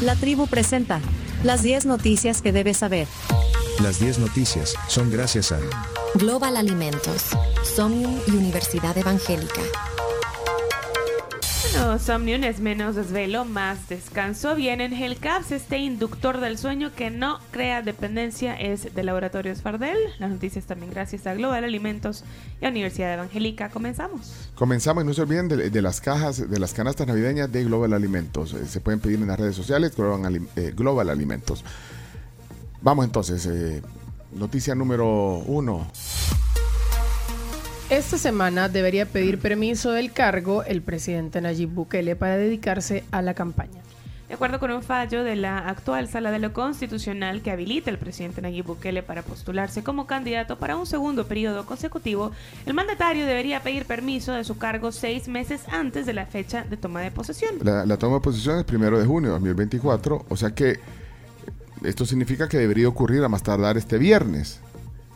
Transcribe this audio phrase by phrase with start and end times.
[0.00, 1.00] La tribu presenta
[1.42, 3.08] las 10 noticias que debes saber.
[3.82, 5.58] Las 10 noticias son gracias a
[6.14, 7.30] Global Alimentos,
[7.64, 9.60] Somnium y Universidad Evangélica.
[11.60, 14.54] Bueno, Somnium menos desvelo, más descanso.
[14.54, 19.96] Bien, en Hellcaps, este inductor del sueño que no crea dependencia es de Laboratorios Fardel.
[20.20, 22.22] Las noticias también gracias a Global Alimentos
[22.60, 23.70] y a Universidad Evangélica.
[23.70, 24.50] Comenzamos.
[24.54, 28.54] Comenzamos, no se olviden de, las cajas, de las canastas navideñas de Global Alimentos.
[28.54, 31.64] Eh, se pueden pedir en las redes sociales, Global, eh, Global Alimentos.
[32.82, 33.82] Vamos entonces, eh,
[34.32, 35.90] noticia número uno.
[37.90, 43.32] Esta semana debería pedir permiso del cargo el presidente Nayib Bukele para dedicarse a la
[43.32, 43.80] campaña.
[44.28, 47.96] De acuerdo con un fallo de la actual Sala de lo Constitucional que habilita al
[47.96, 52.30] presidente Nayib Bukele para postularse como candidato para un segundo periodo consecutivo,
[52.66, 56.76] el mandatario debería pedir permiso de su cargo seis meses antes de la fecha de
[56.76, 57.54] toma de posesión.
[57.62, 60.78] La, la toma de posición es primero de junio de 2024, o sea que
[61.84, 64.60] esto significa que debería ocurrir a más tardar este viernes,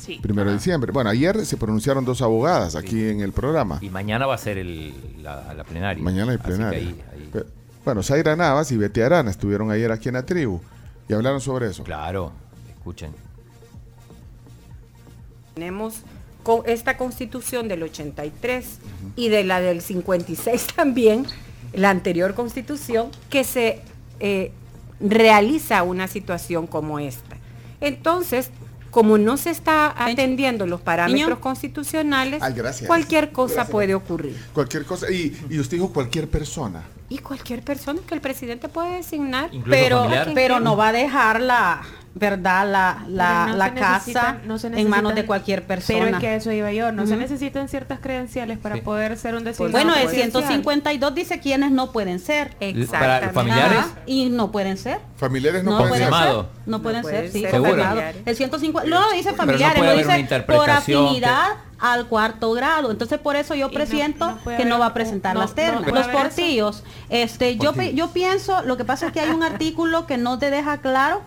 [0.02, 0.18] Sí.
[0.22, 0.90] primero de diciembre.
[0.92, 3.78] Bueno, ayer se pronunciaron dos abogadas aquí en el programa.
[3.80, 6.02] Y mañana va a ser el, la, la plenaria.
[6.02, 6.78] Mañana hay Así que plenaria.
[6.80, 7.44] ahí- ahí- Pe-
[7.84, 10.60] Bueno, Zaira Navas y Betty Arana estuvieron ayer aquí en la tribu
[11.08, 11.84] y hablaron sobre eso.
[11.84, 12.32] Claro,
[12.76, 13.12] escuchen.
[15.54, 15.96] Tenemos
[16.42, 18.78] con esta constitución del 83
[19.16, 21.26] y de la del 56 también,
[21.72, 23.80] la anterior constitución, que se
[24.20, 24.52] eh,
[25.00, 27.36] realiza una situación como esta.
[27.80, 28.50] Entonces,
[28.92, 31.40] como no se está atendiendo los parámetros Niño.
[31.40, 32.86] constitucionales, Ay, gracias.
[32.86, 33.72] cualquier cosa Gracias.
[33.72, 34.36] puede ocurrir.
[34.52, 36.82] Cualquier cosa, y, y usted dijo cualquier persona.
[37.08, 39.48] Y cualquier persona que el presidente puede designar.
[39.52, 40.30] Incluso pero, familiar.
[40.34, 41.82] pero no va a dejar la
[42.14, 45.80] verdad la, la, no la se casa necesitan- no se en manos de cualquier Pero
[45.80, 46.18] es persona.
[46.18, 46.92] que eso iba yo.
[46.92, 48.80] No se necesitan ciertas credenciales para Sí.
[48.82, 50.42] poder ser un designado bueno, el presidencial.
[50.44, 52.50] 152 dice quiénes no pueden ser.
[52.50, 53.28] Para Exactamente.
[53.32, 53.78] familiares.
[53.78, 54.98] Ajá, y no pueden ser.
[55.16, 56.44] Familiares no, No, pueden pueden ser.
[56.66, 57.46] No pueden ser, sí.
[57.50, 57.82] ¿Seguro?
[58.26, 61.46] El 150, no dice familiares, no dice por afinidad
[61.78, 62.90] al cuarto grado.
[62.90, 65.92] Entonces por eso yo presiento que no va a un- presentar no- las no ternas.
[65.92, 70.18] Los portillos, este, yo, yo pienso, lo que pasa es que hay un artículo que
[70.18, 71.22] no te deja claro.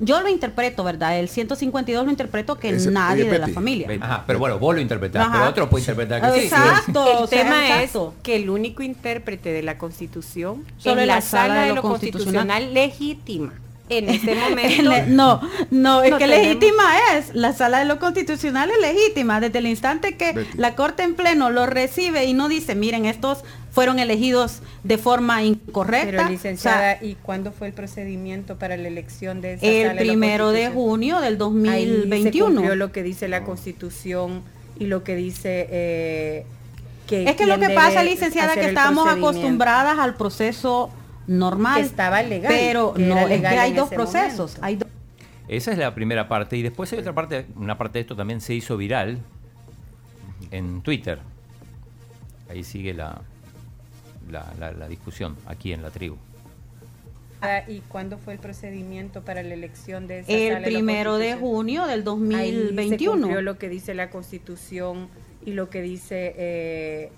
[0.00, 1.18] Yo lo interpreto, ¿verdad?
[1.18, 3.88] El 152 lo interpreto que Ese- nadie de la familia.
[4.00, 5.32] Ajá, pero bueno, vos lo interpretás, Ajá.
[5.38, 6.46] pero otro puede interpretar que sí.
[6.46, 7.06] Exacto.
[7.18, 8.14] El o sea, tema exacto.
[8.16, 11.60] es que el único intérprete de la Constitución Solo es la la sala sala de
[11.60, 13.52] de lo lo constitucional legítima.
[13.90, 16.84] En este momento, no, no, es no que tenemos- legítima
[17.16, 17.34] es.
[17.34, 19.40] La sala de lo constitucional es legítima.
[19.40, 20.58] Desde el instante que Betty.
[20.58, 23.44] la Corte en pleno lo recibe y no dice, miren, estos
[23.78, 26.10] fueron elegidos de forma incorrecta.
[26.10, 29.86] pero licenciada, o sea, ¿y cuándo fue el procedimiento para la elección de esa el
[29.88, 31.34] sala de lo primero de junio del
[31.68, 32.46] Ahí se 2021.
[32.46, 34.42] cumplió lo que dice la Constitución
[34.80, 36.46] y lo que dice eh,
[37.06, 40.90] que Es que lo que pasa, licenciada, que estábamos acostumbradas al proceso
[41.28, 41.80] normal.
[41.80, 44.56] Que estaba legal, Pero que no, era es que legal hay dos procesos.
[44.58, 44.66] momento.
[44.66, 44.88] Hay dos
[45.46, 46.56] Esa es la primera parte.
[46.56, 49.18] Y después hay otra parte, una parte de esto también se hizo viral
[50.50, 51.20] en Twitter.
[52.50, 53.20] Ahí sigue la,
[54.30, 56.16] la, la- la discusión aquí en la tribu.
[57.40, 60.78] Ah, ¿Y cuándo fue el procedimiento para la elección de esa el sala de lo
[60.78, 63.12] primero de junio del Ahí se 2021.
[63.20, 65.08] cumplió lo que dice la Constitución
[65.46, 67.12] y lo que dice eh,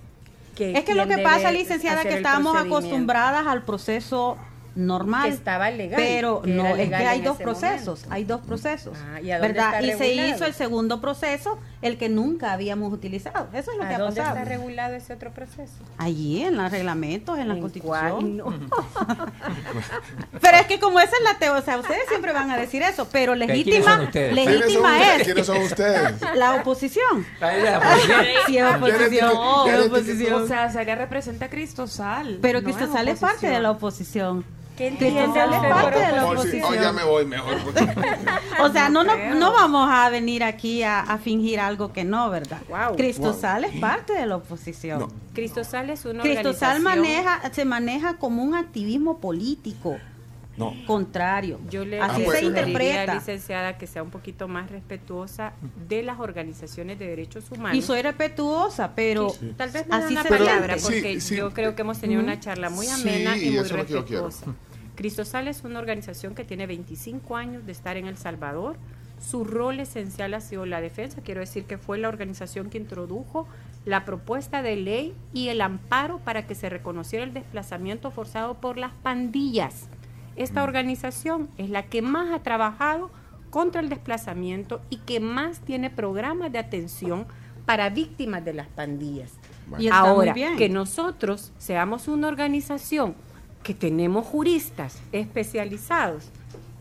[0.57, 4.37] que Es que lo que pasa, licenciada, que estábamos acostumbradas al proceso
[4.81, 5.29] normal.
[5.29, 8.15] Que estaba legal, Pero que no, es que hay dos ese procesos, momento.
[8.15, 8.99] hay dos procesos.
[9.13, 9.81] Ah, ¿y a dónde ¿Verdad?
[9.85, 13.49] está Y se hizo el segundo proceso, el que nunca habíamos utilizado.
[13.53, 14.39] Eso es lo que ¿A ha dónde pasado.
[14.39, 15.75] está regulado ese otro proceso?
[15.99, 18.37] Allí, en los reglamentos, en la ¿En constitución.
[18.37, 18.45] No.
[20.41, 22.83] Pero es que como esa es la teoría, o sea, ustedes siempre van a decir
[22.83, 26.15] eso, pero ¿quiénes legítima, legítima es ¿Quiénes son ustedes?
[26.37, 27.27] la oposición.
[28.47, 28.65] Sí, es
[29.87, 30.33] oposición.
[30.43, 32.39] O sea, Zaria representa a Cristosal.
[32.41, 34.45] Pero no Cristosal es parte de la oposición.
[34.81, 36.27] ¿Qué Cristosal entiende es usted parte de la sí.
[36.33, 36.65] oposición.
[36.65, 37.59] Oh, ya me voy mejor.
[37.65, 37.87] porque-
[38.63, 42.31] O sea, no, no, no vamos a venir aquí a, a fingir algo que no,
[42.31, 42.63] ¿verdad?
[42.69, 42.97] Wow.
[42.97, 45.01] Cristosal es parte de la oposición.
[45.01, 45.09] No.
[45.35, 49.99] Cristosal es una Cristosal maneja, se maneja como un activismo político.
[50.57, 50.75] No.
[50.87, 51.59] Contrario.
[51.71, 52.39] Yo le Así Ah, pues.
[52.41, 53.15] se interpreta.
[53.15, 55.53] licenciada, que sea un poquito más respetuosa
[55.89, 57.79] de las organizaciones de derechos humanos.
[57.79, 59.55] Y soy respetuosa, pero Sí.
[59.57, 60.83] Tal vez me así se palabra, siente.
[60.83, 61.37] porque Sí, sí.
[61.37, 63.73] yo creo que hemos tenido una charla muy Sí, amena y y muy eso es
[63.73, 64.27] lo que yo quiero.
[64.27, 64.57] respetuosa.
[65.01, 68.77] Cristosal es una organización que tiene 25 años de estar en El Salvador.
[69.19, 71.23] Su rol esencial ha sido la defensa.
[71.25, 73.49] Quiero decir que fue la organización que introdujo
[73.87, 78.77] la propuesta de ley y el amparo para que se reconociera el desplazamiento forzado por
[78.77, 79.89] las pandillas.
[80.37, 83.11] Esta organización es la que más ha trabajado
[83.49, 87.27] contra el desplazamiento y que más tiene programas de atención
[87.65, 89.33] para víctimas de las pandillas.
[89.67, 89.83] Bueno.
[89.83, 93.15] Y Ahora, que nosotros seamos una organización
[93.63, 96.31] que tenemos juristas especializados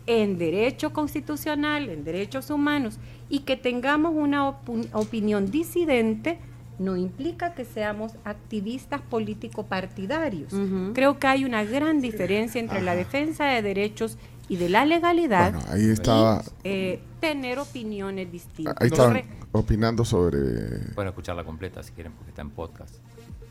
[0.08, 2.98] en derecho constitucional, en derechos humanos,
[3.30, 4.50] y que tengamos una
[4.94, 6.40] opinión disidente,
[6.80, 10.54] no implica que seamos activistas político-partidarios.
[10.94, 14.18] Creo que hay una gran diferencia entre la defensa de derechos
[14.48, 18.76] y de la legalidad Bueno, ahí estaba, y eh, tener opiniones distintas.
[18.80, 20.40] ahí Corre- opinando sobre...
[20.96, 22.96] Pueden escucharla completa si quieren, porque está en podcast.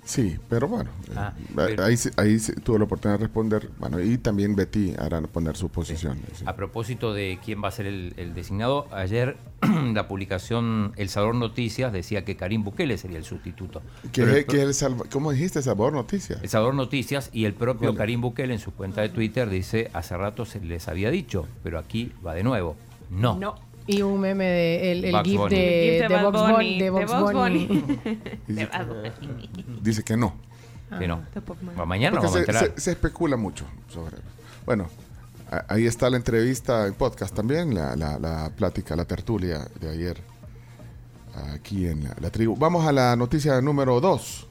[0.09, 3.69] Sí, pero bueno, eh, Ah, ahí- pero- ahí, tuve la oportunidad de responder.
[3.79, 6.19] Bueno, y también Betty hará poner su posición.
[6.35, 6.45] sí.
[6.47, 9.37] A propósito de quién va a ser el, el designado, ayer
[9.93, 13.83] la publicación El Salvador Noticias decía que Karim Bukele sería el sustituto.
[14.13, 16.43] ¿Qué Pero es- el ¿Cómo dijiste, Sabor Noticias?
[16.43, 17.99] El Salvador Noticias y el propio Vale.
[17.99, 21.79] Karim Bukele en su cuenta de Twitter dice, hace rato se les había dicho, pero
[21.79, 22.77] aquí va de nuevo.
[23.11, 23.39] No.
[23.39, 23.57] No.
[23.89, 26.79] Y un meme de el, el GIF de, de Bugs Bunny, Bunny.
[26.79, 27.85] De Bugs Bunny.
[29.83, 30.35] Dice, que no.
[30.99, 31.23] Que no.
[31.87, 32.73] Mañana vamos a se, enterar.
[32.75, 34.17] se- se especula mucho sobre.
[34.67, 34.87] Bueno,
[35.69, 40.17] ahí está la entrevista en podcast también, la, la- la plática, la tertulia de ayer
[41.55, 42.57] aquí en la, la tribu.
[42.57, 44.47] Vamos a la noticia número 2.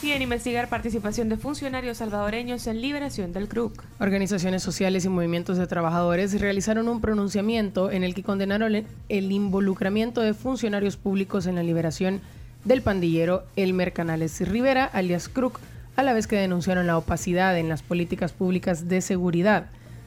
[0.00, 3.82] Piden investigar participación de funcionarios salvadoreños en liberación del CRUC.
[3.98, 10.20] Organizaciones sociales y movimientos de trabajadores realizaron un pronunciamiento en el que condenaron el- involucramiento
[10.20, 12.20] de funcionarios públicos en la liberación
[12.64, 15.58] del pandillero Elmer Canales Rivera, alias Crook,
[15.96, 19.66] a la vez que denunciaron la opacidad en las políticas públicas de seguridad.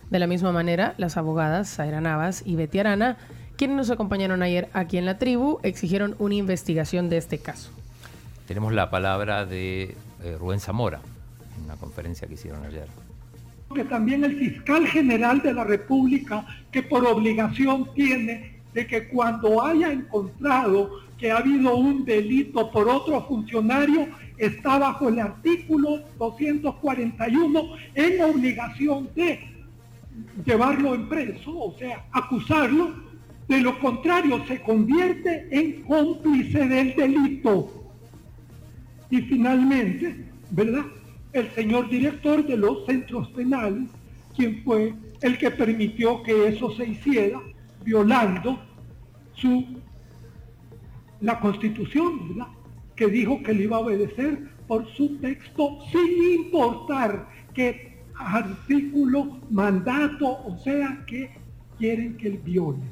[0.09, 3.17] De la misma manera, las abogadas Zaira Navas y Betty Arana,
[3.57, 7.71] quienes nos acompañaron ayer aquí en la tribu, exigieron una investigación de este caso.
[8.51, 10.99] Tenemos la palabra de eh, Rubén Zamora
[11.57, 12.85] en una conferencia que hicieron ayer.
[13.73, 19.63] que también el fiscal general de la República, que por obligación tiene de que cuando
[19.63, 27.63] haya encontrado que ha habido un delito por otro funcionario, está bajo el artículo 241
[27.95, 29.39] en obligación de
[30.45, 32.95] llevarlo en preso, o sea, acusarlo.
[33.47, 37.80] De lo contrario, se convierte en cómplice del delito.
[39.11, 40.85] Y finalmente, ¿verdad?
[41.33, 43.89] El señor director de los centros penales,
[44.35, 47.39] quien fue el que permitió que eso se hiciera,
[47.83, 48.59] violando
[49.33, 49.65] su
[51.19, 52.47] la constitución, ¿verdad?
[52.95, 60.39] Que dijo que le iba a obedecer por su texto sin importar qué artículo, mandato,
[60.45, 61.31] o sea, que
[61.77, 62.83] quieren que él viole.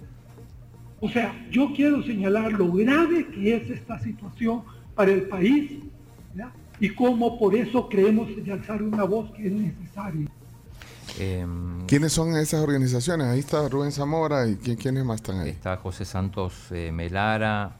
[0.99, 4.63] O sea, yo quiero señalar lo grave que es esta situación
[4.95, 5.71] para el país
[6.35, 6.51] ¿ya?
[6.79, 10.27] y cómo por eso creemos de alzar una voz que es necesaria.
[11.19, 13.27] Em, ¿Quiénes son esas organizaciones?
[13.27, 15.49] Ahí está Rubén Zamora y ¿quién, quiénes más están ahí.
[15.49, 17.75] Está José Santos eh, Melara,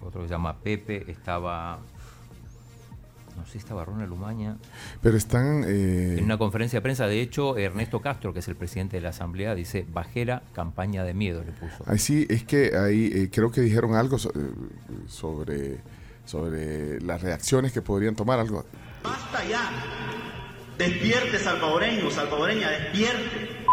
[0.00, 1.78] otro que se llama Pepe, estaba,
[3.36, 4.56] no sé, estaba Ronald Lumaña.
[5.02, 5.64] Pero están...
[5.66, 9.02] eh, En una conferencia de prensa, de hecho, Ernesto Castro, que es el presidente de
[9.02, 11.84] la Asamblea, dice, bajera campaña de miedo, le puso.
[11.86, 14.32] Ahí sí, es que ahí eh, creo que dijeron algo so-
[15.08, 15.80] sobre,
[16.30, 18.64] sobre las reacciones que podrían tomar, algo.
[19.02, 19.68] Basta ya.
[20.78, 23.66] Despierte, salvadoreño, salvadoreña, despierte.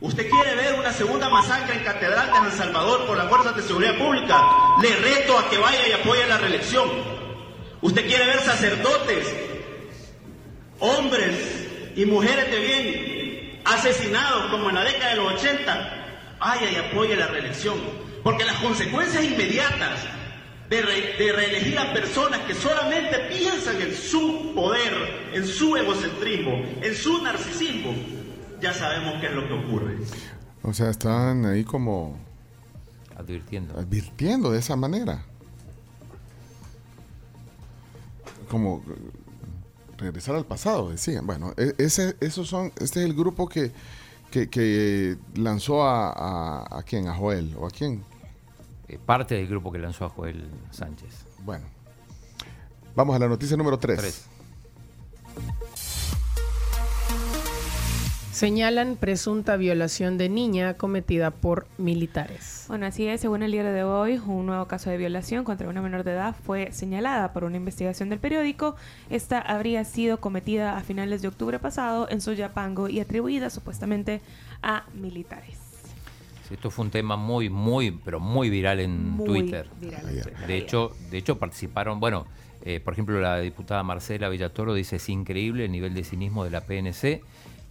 [0.00, 3.62] ¿Usted quiere ver una segunda masacre en Catedral de San Salvador por las fuerzas de
[3.62, 4.42] seguridad pública?
[4.82, 6.88] Le reto a que vaya y apoye la reelección.
[7.80, 9.32] ¿Usted quiere ver sacerdotes,
[10.80, 16.36] hombres y mujeres de bien asesinados como en la década de los 80?
[16.40, 17.76] Vaya y apoye la reelección.
[18.22, 20.00] Porque las consecuencias inmediatas
[20.74, 24.92] de, re- de reelegir a personas que solamente piensan en su poder,
[25.32, 26.52] en su egocentrismo,
[26.82, 27.94] en su narcisismo,
[28.60, 29.96] ya sabemos qué es lo que ocurre.
[30.62, 32.16] O sea, están ahí como
[33.16, 33.78] Advirtiendo.
[33.78, 35.22] advirtiendo de esa manera.
[38.50, 38.82] Como
[39.98, 41.26] regresar al pasado, decían.
[41.26, 43.72] Bueno, e- ese, esos son, este es el grupo que,
[44.30, 48.02] que, que lanzó a, a, a quién, a Joel, o a quién.
[48.88, 51.26] Eh, parte del grupo que lanzó a Joel Sánchez.
[51.44, 51.64] Bueno,
[52.94, 53.98] vamos a la noticia número 3.
[53.98, 54.28] Tres.
[58.34, 62.64] Señalan presunta violación de niña cometida por militares.
[62.66, 65.80] Bueno, así es, según el diario de hoy, un nuevo caso de violación contra una
[65.80, 68.74] menor de edad fue señalada por una investigación del periódico.
[69.08, 74.20] Esta habría sido cometida a finales de octubre pasado en Soyapango y atribuida supuestamente
[74.62, 75.63] a militares.
[76.48, 79.68] Sí, Esto fue un tema muy, muy, pero muy viral en Muy Twitter.
[79.80, 80.22] viral en Ayer.
[80.24, 80.46] Twitter.
[80.46, 82.26] De hecho, de hecho participaron, bueno,
[82.62, 86.50] eh, por ejemplo, la diputada Marcela Villatoro dice es increíble el nivel de cinismo de
[86.50, 87.22] la PNC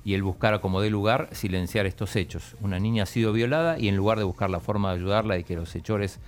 [0.06, 2.56] y el buscar a como dé lugar silenciar estos hechos.
[2.62, 5.44] Una niña ha sido violada y en lugar de buscar la forma de ayudarla y
[5.44, 6.20] que los hechores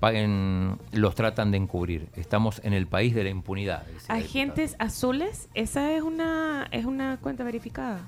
[0.00, 2.08] paguen, los tratan de encubrir.
[2.16, 3.84] Estamos en el país de la impunidad.
[4.08, 8.00] la Agentes azules, esa es una es una cuenta verificada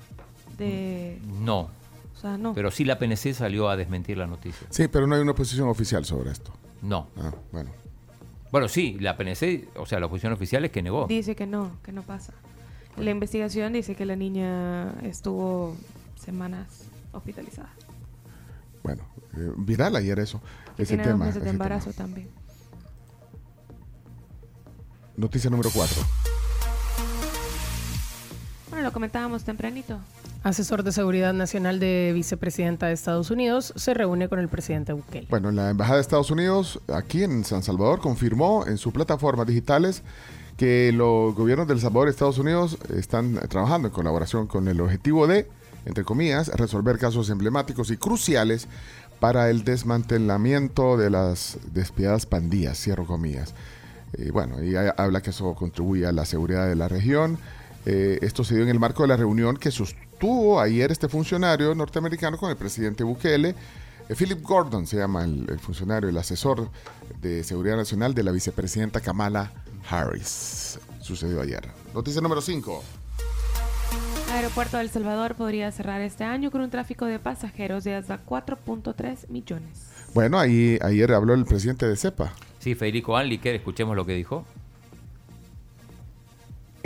[0.57, 1.19] de.
[1.41, 1.69] No,
[2.17, 2.53] o sea, no.
[2.53, 4.67] pero sí la PNC salió a desmentir la noticia.
[4.69, 6.51] Sí, pero no hay una posición oficial sobre esto.
[6.81, 7.07] No.
[7.17, 7.69] Ah, bueno.
[8.51, 11.05] Bueno, sí, la PNC, o sea, la oposición oficial es que negó.
[11.07, 12.33] Dice que no, que no pasa.
[12.97, 15.75] La investigación dice que la niña estuvo
[16.15, 17.69] semanas hospitalizada.
[18.83, 19.03] Bueno,
[19.35, 20.41] eh, viral ayer eso,
[20.77, 21.25] ese Tiene dos tema.
[21.25, 22.05] meses de ese embarazo tema.
[22.05, 22.29] también.
[25.17, 26.01] Noticia número 4.
[28.69, 29.99] Bueno, lo comentábamos tempranito.
[30.43, 35.27] Asesor de Seguridad Nacional de Vicepresidenta de Estados Unidos se reúne con el presidente Bukele.
[35.29, 40.03] Bueno, la Embajada de Estados Unidos aquí en San Salvador confirmó en sus plataformas digitales
[40.55, 45.27] que los gobiernos del Salvador y Estados Unidos están trabajando en colaboración con el objetivo
[45.27, 45.47] de,
[45.85, 48.67] entre comillas, resolver casos emblemáticos y cruciales
[49.19, 53.53] para el desmantelamiento de las despiadadas pandillas, cierro comillas.
[54.17, 57.37] Y bueno, y ha- habla que eso contribuye a la seguridad de la región.
[57.85, 59.69] Eh, esto se dio en el marco de la reunión que
[60.17, 63.53] sostuvo ayer este funcionario norteamericano con el presidente Bukele.
[64.09, 66.71] Eh, Philip Gordon se llama el, el funcionario, el asesor
[67.21, 69.51] de seguridad nacional de la vicepresidenta Kamala
[69.87, 70.79] Harris.
[71.01, 71.69] Sucedió ayer.
[71.93, 72.83] Noticia número 5.
[74.31, 78.25] Aeropuerto de El Salvador podría cerrar este año con un tráfico de pasajeros de hasta
[78.25, 79.85] 4.3 millones.
[80.15, 82.33] Bueno, ahí ayer habló el presidente de CEPA.
[82.57, 84.45] Sí, Federico Anliker, escuchemos lo que dijo.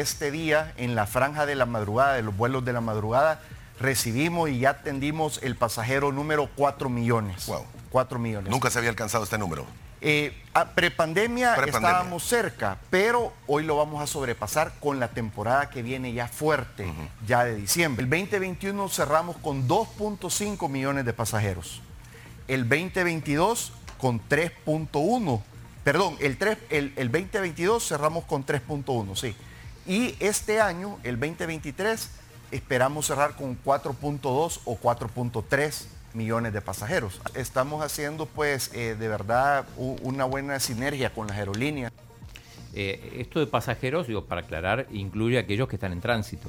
[0.01, 3.39] Este día, en la franja de la madrugada, de los vuelos de la madrugada,
[3.79, 7.46] recibimos y ya atendimos el pasajero número 4 millones.
[7.46, 7.65] Wow.
[7.91, 8.50] 4 millones.
[8.50, 9.65] Nunca se había alcanzado este número.
[10.03, 11.89] Eh, a- prepandemia, Prepandemia.
[11.89, 16.91] estábamos cerca, pero hoy lo vamos a sobrepasar con la temporada que viene ya fuerte,
[17.27, 18.03] ya de diciembre.
[18.03, 21.81] El 2021 cerramos con 2.5 millones de pasajeros.
[22.48, 25.41] El 2022 con 3.1.
[25.84, 29.36] Perdón, el, 3, el, el 2022 cerramos con 3.1, sí.
[29.88, 32.09] Y este año, el 2023,
[32.51, 37.21] esperamos cerrar con 4.2 o 4.3 millones de pasajeros.
[37.35, 41.91] Estamos haciendo pues eh, de verdad una buena sinergia con las aerolíneas.
[42.73, 46.47] Eh, esto de pasajeros, digo, para aclarar, incluye a aquellos que están en tránsito.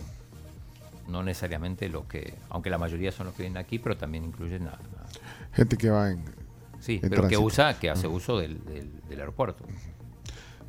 [1.09, 4.67] No necesariamente los que, aunque la mayoría son los que vienen aquí, pero también incluyen
[4.69, 6.25] a, a- Gente que va en.
[6.81, 9.65] sí, en pero que usa, que hace uso del, del- del aeropuerto.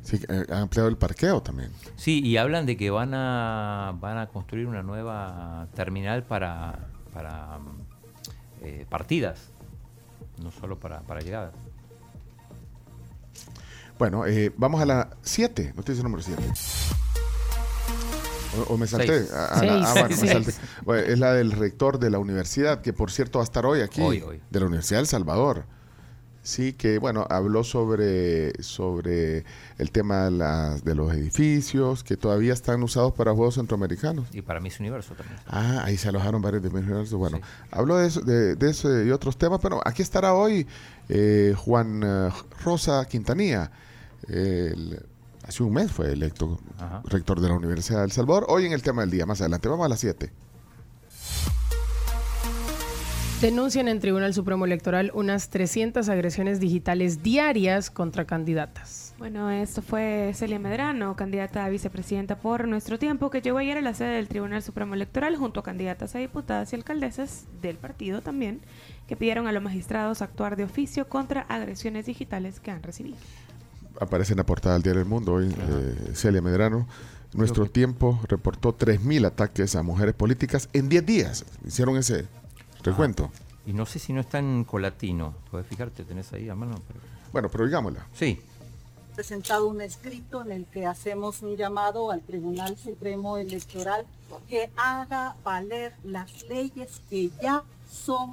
[0.04, 1.70] Sí, eh, ha ampliado el parqueo también.
[1.96, 6.78] Sí, y hablan de que van a van a construir una nueva terminal para
[7.12, 7.58] para
[8.62, 9.48] eh, partidas,
[10.42, 11.54] no solo para, para llegadas.
[13.98, 16.42] Bueno, eh, vamos a la 7, noticia número 7.
[18.68, 19.26] O, o me salté.
[19.32, 20.52] Ah, ah, ah, bueno, me salté.
[20.82, 23.80] Bueno, es la del rector de la universidad, que por cierto va a estar hoy
[23.80, 24.40] aquí, Hoy, hoy.
[24.50, 25.64] de la Universidad del Salvador.
[26.44, 29.44] Sí, que bueno, habló sobre, sobre
[29.78, 34.26] el tema de, las- de los edificios, que todavía están usados para Juegos Centroamericanos.
[34.30, 35.38] Y para Miss Universo también.
[35.46, 37.18] Ah, ahí se alojaron varios de mis universos.
[37.18, 37.42] Bueno, Sí.
[37.70, 40.66] habló de eso, de, de eso y otros temas, pero aquí estará hoy
[41.08, 42.30] eh, Juan eh,
[42.62, 43.70] Rosa Quintanilla.
[44.28, 45.00] El-
[45.46, 47.02] hace un mes fue electo Ajá.
[47.06, 48.44] rector de la Universidad de El Salvador.
[48.48, 49.68] Hoy en el tema del día, más adelante.
[49.68, 50.30] Vamos a las 7.
[53.44, 59.12] Denuncian en Tribunal Supremo Electoral unas 300 agresiones digitales diarias contra candidatas.
[59.18, 63.82] Bueno, esto fue Celia Medrano, candidata a vicepresidenta por nuestro tiempo, que llegó ayer a
[63.82, 68.22] la sede del Tribunal Supremo Electoral junto a candidatas a diputadas y alcaldesas del partido
[68.22, 68.62] también,
[69.06, 73.18] que pidieron a los magistrados actuar de oficio contra agresiones digitales que han recibido.
[74.00, 76.88] Aparece en la portada del Diario del Mundo hoy eh, Celia Medrano.
[77.34, 81.44] Nuestro tiempo reportó 3.000 ataques a mujeres políticas en 10 días.
[81.66, 82.24] Hicieron ese
[82.84, 83.30] recuento.
[83.66, 85.34] Y no sé si no está en colatino.
[85.50, 86.80] Puedes fijarte, tenés ahí a mano.
[86.86, 87.00] Pero-
[87.32, 88.06] Bueno, pero digámosla.
[88.14, 88.40] Sí,
[89.14, 94.04] presentado un escrito en el que hacemos un llamado al Tribunal Supremo Electoral
[94.48, 98.32] que haga valer las leyes que ya son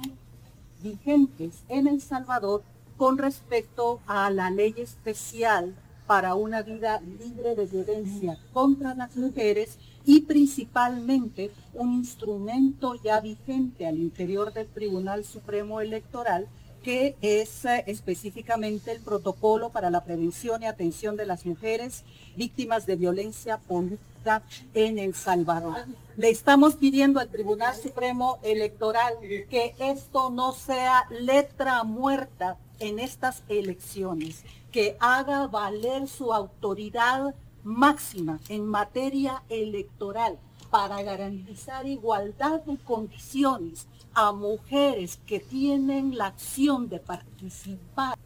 [0.82, 2.62] vigentes en El Salvador
[2.96, 5.74] con respecto a la ley especial
[6.06, 13.86] para una vida libre de violencia contra las mujeres y principalmente un instrumento ya vigente
[13.86, 16.48] al interior del Tribunal Supremo Electoral
[16.82, 22.04] que es eh, específicamente el protocolo para la prevención y atención de las mujeres
[22.36, 24.42] víctimas de violencia política
[24.74, 25.76] en El Salvador.
[26.16, 29.14] Le estamos pidiendo al Tribunal Supremo Electoral
[29.48, 38.40] que esto no sea letra muerta en estas elecciones, que haga valer su autoridad máxima
[38.48, 40.38] en materia electoral
[40.70, 48.18] para garantizar igualdad de condiciones a mujeres que tienen la acción de participar.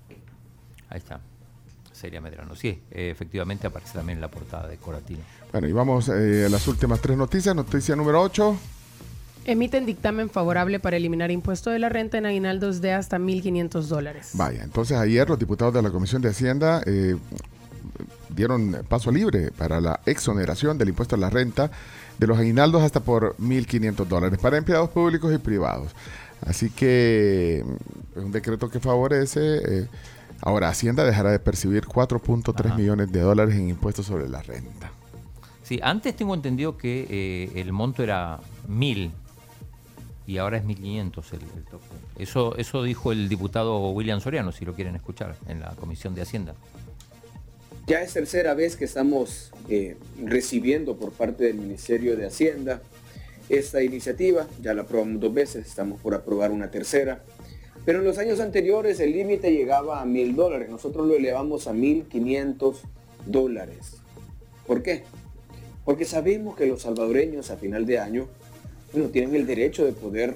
[0.88, 1.20] Ahí está.
[1.92, 2.54] Celia Medrano.
[2.54, 5.20] Sí, eh, efectivamente aparece también en la portada de Coratino.
[5.50, 7.54] Bueno, y vamos eh, a las últimas tres noticias.
[7.54, 8.56] Noticia número 8.
[9.46, 14.30] Emiten dictamen favorable para eliminar impuesto de la renta en aguinaldos de hasta 1.500 dólares.
[14.34, 17.16] Vaya, entonces ayer los diputados de la Comisión de Hacienda eh,
[18.28, 21.70] dieron paso libre para la exoneración del impuesto a la renta
[22.18, 25.92] de los aguinaldos hasta por 1.500 dólares para empleados públicos y privados.
[26.46, 27.64] Así que
[28.14, 29.40] es un decreto que favorece.
[29.82, 29.88] eh,
[30.42, 32.76] ahora, Hacienda dejará de percibir 4.3 Ajá.
[32.76, 34.90] millones de dólares en impuestos sobre la renta.
[35.62, 38.38] Sí, antes tengo entendido que eh, el monto era
[38.68, 39.10] 1000
[40.26, 41.86] y ahora es 1500 el, el tope.
[42.18, 46.22] Eso, eso dijo el diputado William Soriano, si lo quieren escuchar, en la Comisión de
[46.22, 46.54] Hacienda.
[47.86, 52.82] Ya es tercera vez que estamos eh, recibiendo por parte del Ministerio de Hacienda
[53.48, 54.48] esta iniciativa.
[54.60, 57.22] Ya la aprobamos dos veces, estamos por aprobar una tercera.
[57.84, 60.68] Pero en los años anteriores el límite llegaba a mil dólares.
[60.68, 62.82] Nosotros lo elevamos a mil quinientos
[63.24, 63.98] dólares.
[64.66, 65.04] ¿Por qué?
[65.84, 68.26] Porque sabemos que los salvadoreños a final de año
[68.92, 70.34] bueno, tienen el derecho de poder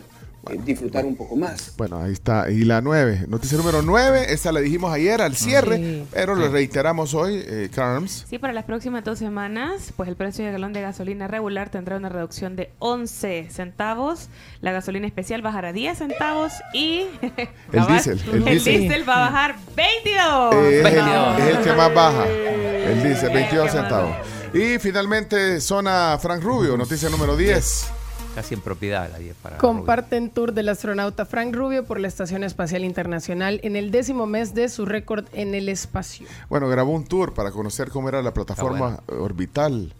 [0.64, 1.74] disfrutar un poco más.
[1.76, 2.50] Bueno, ahí está.
[2.50, 3.26] Y la 9.
[3.28, 4.32] Noticia número 9.
[4.32, 6.04] Esta la dijimos ayer al cierre, Sí.
[6.12, 8.24] pero lo reiteramos hoy, eh, Carms.
[8.28, 11.96] Sí, para las próximas dos semanas, pues el precio de galón de gasolina regular tendrá
[11.96, 14.28] una reducción de 11 centavos.
[14.60, 17.04] La gasolina especial bajará 10 centavos y
[17.72, 18.78] El diésel, el diésel.
[18.80, 20.54] diésel va a bajar 22.
[20.54, 22.26] Eh, es, el, es el que más baja.
[22.26, 24.16] El dice 22 centavos.
[24.52, 27.92] Y finalmente, zona Frank Rubio, noticia número 10.
[28.34, 32.44] Casi en propiedad la 10 para Comparten tour del astronauta Frank Rubio por la Estación
[32.44, 36.26] Espacial Internacional en el décimo mes de su récord en el espacio.
[36.48, 39.92] Bueno, grabó un tour para conocer cómo era la plataforma orbital.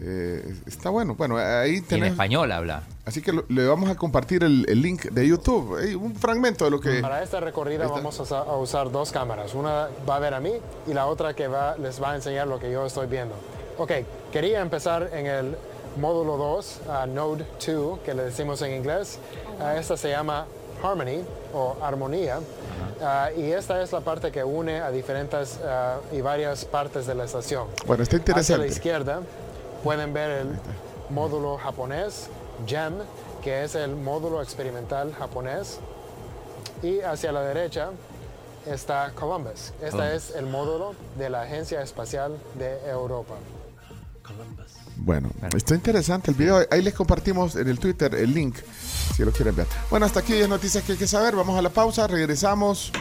[0.00, 1.14] Eh, está bueno.
[1.14, 2.82] Bueno, ahí Y en español habla.
[3.04, 5.78] Así que lo- le vamos a compartir el, el link de YouTube.
[5.84, 7.00] Eh, un fragmento de lo que.
[7.02, 9.52] Para esta recorrida vamos a, a usar dos cámaras.
[9.54, 10.52] Una va a ver a mí
[10.88, 13.34] y la otra que va, les va a enseñar lo que yo estoy viendo.
[13.76, 13.92] Ok,
[14.32, 15.56] quería empezar en el
[15.96, 19.18] módulo 2, uh, Node 2, que le decimos en inglés.
[19.60, 20.46] Uh, esta se llama
[20.82, 21.24] Harmony
[21.54, 22.38] o Armonía.
[22.38, 27.14] Uh, y esta es la parte que une a diferentes uh, y varias partes de
[27.14, 27.66] la estación.
[27.86, 28.66] Bueno, está Hacia la interesante.
[28.68, 29.20] izquierda
[29.82, 30.48] pueden ver el
[31.10, 32.28] módulo japonés,
[32.66, 32.94] GEM,
[33.42, 35.80] que es el módulo experimental japonés.
[36.82, 37.90] Y hacia la derecha
[38.66, 39.72] está Columbus.
[39.80, 40.12] Este Columbus.
[40.12, 43.34] es el módulo de la Agencia Espacial de Europa.
[45.04, 46.60] Bueno, está interesante el video.
[46.70, 48.56] Ahí les compartimos en el Twitter el link
[49.16, 49.66] si lo quieren ver.
[49.90, 51.34] Bueno, hasta aquí 10 noticias que hay que saber.
[51.34, 52.06] Vamos a la pausa.
[52.06, 52.92] Regresamos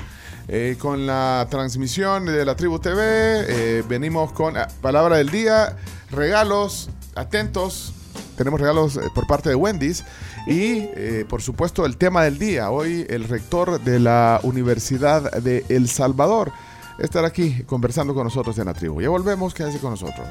[0.48, 3.02] eh, con la transmisión de la Tribu TV.
[3.48, 5.78] Eh, venimos con ah, palabra del día,
[6.10, 6.90] regalos.
[7.16, 7.94] Atentos.
[8.36, 10.04] Tenemos regalos eh, por parte de Wendy's.
[10.48, 12.72] Y, eh, por supuesto, el tema del día.
[12.72, 16.52] Hoy el rector de la Universidad de El Salvador
[16.98, 19.02] estará aquí conversando con nosotros en la tribu.
[19.02, 20.28] Ya volvemos, quédense con nosotros.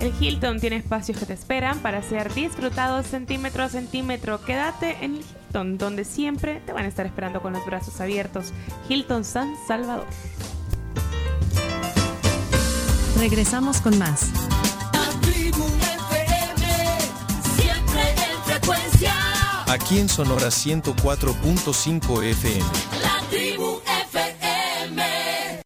[0.00, 4.42] El Hilton tiene espacios que te esperan para ser disfrutados centímetro a centímetro.
[4.42, 8.52] Quédate en el Hilton, donde siempre te van a estar esperando con los brazos abiertos.
[8.88, 10.06] Hilton San Salvador.
[13.18, 14.30] Regresamos con más.
[19.68, 22.99] Aquí en Sonora 104.5 FM.